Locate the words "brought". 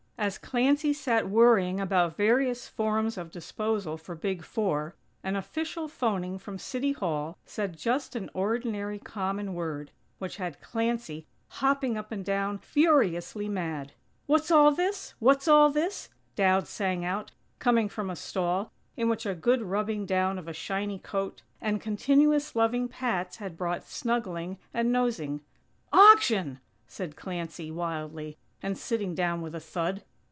23.57-23.85